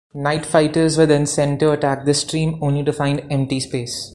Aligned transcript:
Night 0.15 0.47
fighters 0.47 0.97
were 0.97 1.05
then 1.05 1.27
sent 1.27 1.59
to 1.59 1.69
attack 1.73 2.05
this 2.05 2.21
stream, 2.21 2.57
only 2.63 2.83
to 2.83 2.91
find 2.91 3.21
empty 3.29 3.59
space. 3.59 4.09